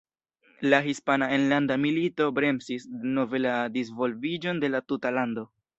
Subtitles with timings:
[0.73, 5.51] La Hispana Enlanda Milito bremsis denove la disvolviĝon de la tuta lando.